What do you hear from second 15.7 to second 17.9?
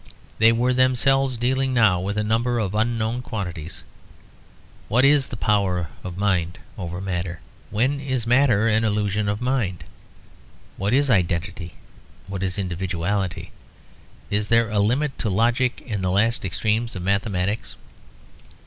in the last extremes of mathematics?